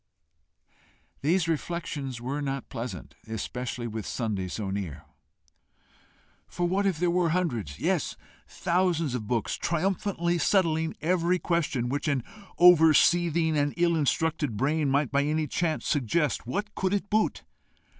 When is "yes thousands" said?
7.79-9.13